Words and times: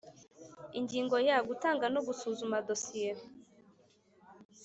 Ingingo 0.79 1.15
ya 1.27 1.37
Gutanga 1.47 1.85
no 1.93 2.01
gusuzuma 2.07 2.55
dosiye 2.67 3.11